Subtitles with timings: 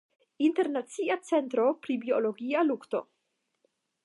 [0.45, 3.07] Internacia Centro pri Biologia lukto.